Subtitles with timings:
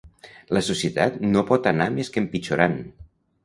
[0.57, 2.79] La societat no pot anar més que empitjorant.